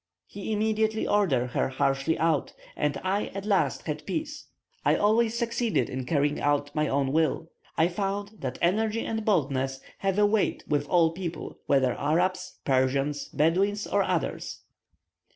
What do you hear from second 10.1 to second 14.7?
a weight with all people, whether Arabs, Persians, Bedouins, or others.